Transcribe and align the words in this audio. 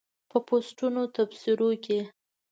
په 0.29 0.37
پوسټونو 0.47 1.01
تبصرو 1.15 1.69
کې 1.85 1.99